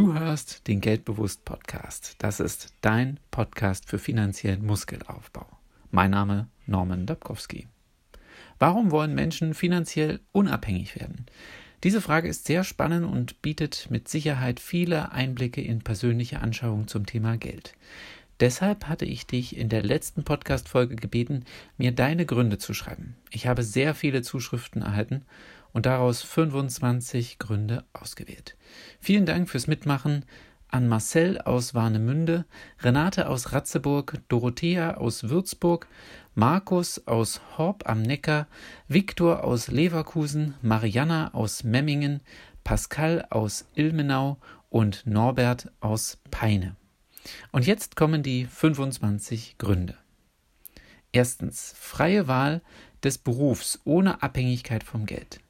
[0.00, 2.14] Du hörst den Geldbewusst Podcast.
[2.20, 5.46] Das ist dein Podcast für finanziellen Muskelaufbau.
[5.90, 7.68] Mein Name Norman Dabkowski.
[8.58, 11.26] Warum wollen Menschen finanziell unabhängig werden?
[11.84, 17.04] Diese Frage ist sehr spannend und bietet mit Sicherheit viele Einblicke in persönliche Anschauungen zum
[17.04, 17.74] Thema Geld.
[18.40, 21.44] Deshalb hatte ich dich in der letzten Podcast-Folge gebeten,
[21.76, 23.16] mir deine Gründe zu schreiben.
[23.30, 25.26] Ich habe sehr viele Zuschriften erhalten
[25.72, 28.56] und daraus 25 Gründe ausgewählt.
[29.00, 30.24] Vielen Dank fürs Mitmachen
[30.68, 32.44] an Marcel aus Warnemünde,
[32.80, 35.88] Renate aus Ratzeburg, Dorothea aus Würzburg,
[36.34, 38.46] Markus aus Horb am Neckar,
[38.86, 42.20] Viktor aus Leverkusen, Marianna aus Memmingen,
[42.62, 46.76] Pascal aus Ilmenau und Norbert aus Peine.
[47.52, 49.96] Und jetzt kommen die 25 Gründe.
[51.12, 52.62] Erstens, freie Wahl
[53.02, 55.40] des Berufs ohne Abhängigkeit vom Geld.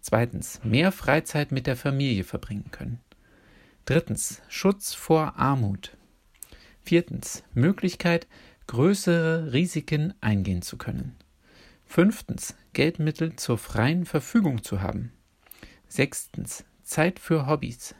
[0.00, 3.00] Zweitens, mehr Freizeit mit der Familie verbringen können.
[3.84, 5.96] Drittens, Schutz vor Armut.
[6.82, 8.26] Viertens, Möglichkeit,
[8.66, 11.16] größere Risiken eingehen zu können.
[11.86, 15.12] Fünftens, Geldmittel zur freien Verfügung zu haben.
[15.88, 17.94] Sechstens, Zeit für Hobbys.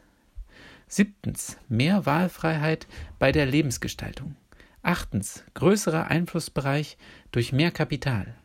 [0.87, 2.87] Siebtens, mehr Wahlfreiheit
[3.19, 4.37] bei der Lebensgestaltung.
[4.83, 6.97] Achtens, größerer Einflussbereich
[7.33, 8.37] durch mehr Kapital.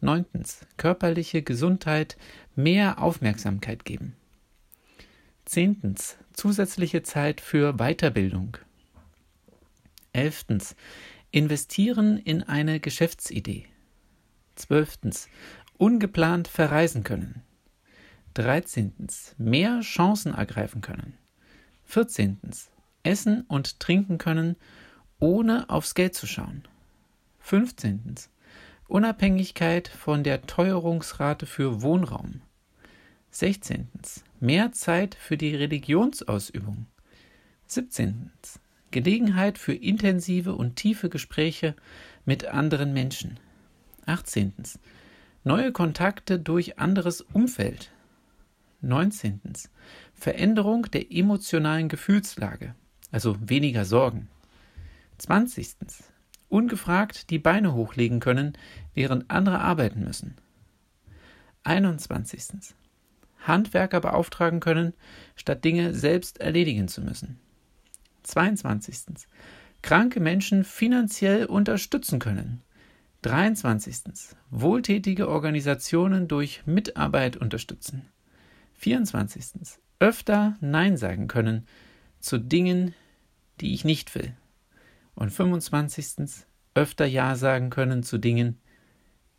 [0.00, 2.16] Neuntens, körperliche Gesundheit
[2.54, 4.14] mehr Aufmerksamkeit geben.
[5.44, 8.58] Zehntens, zusätzliche Zeit für Weiterbildung.
[10.12, 10.76] Elftens,
[11.30, 13.66] investieren in eine Geschäftsidee.
[14.54, 15.28] Zwölftens,
[15.78, 17.42] ungeplant verreisen können.
[18.34, 21.14] Dreizehntens, mehr Chancen ergreifen können.
[21.84, 22.70] Vierzehntens,
[23.02, 24.56] essen und trinken können,
[25.18, 26.68] ohne aufs Geld zu schauen.
[27.40, 28.30] Fünfzehntens,
[28.88, 32.40] Unabhängigkeit von der Teuerungsrate für Wohnraum.
[33.32, 33.86] 16.
[34.40, 36.86] Mehr Zeit für die Religionsausübung.
[37.66, 38.30] 17.
[38.90, 41.76] Gelegenheit für intensive und tiefe Gespräche
[42.24, 43.38] mit anderen Menschen.
[44.06, 44.54] 18.
[45.44, 47.90] Neue Kontakte durch anderes Umfeld.
[48.80, 49.38] 19.
[50.14, 52.74] Veränderung der emotionalen Gefühlslage,
[53.10, 54.28] also weniger Sorgen.
[55.18, 55.76] 20
[56.48, 58.56] ungefragt die Beine hochlegen können,
[58.94, 60.36] während andere arbeiten müssen.
[61.64, 62.74] 21.
[63.40, 64.94] Handwerker beauftragen können,
[65.36, 67.38] statt Dinge selbst erledigen zu müssen.
[68.24, 69.26] 22.
[69.82, 72.62] Kranke Menschen finanziell unterstützen können.
[73.22, 74.32] 23.
[74.50, 78.08] Wohltätige Organisationen durch Mitarbeit unterstützen.
[78.74, 79.78] 24.
[79.98, 81.66] Öfter Nein sagen können
[82.20, 82.94] zu Dingen,
[83.60, 84.34] die ich nicht will
[85.18, 86.46] und 25.
[86.74, 88.60] öfter Ja sagen können zu Dingen,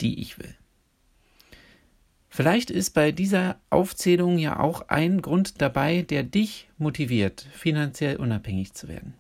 [0.02, 0.54] die ich will.
[2.28, 8.74] Vielleicht ist bei dieser Aufzählung ja auch ein Grund dabei, der dich motiviert, finanziell unabhängig
[8.74, 9.16] zu werden.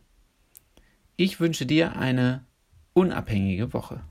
[1.15, 2.45] Ich wünsche dir eine
[2.93, 4.01] unabhängige Woche.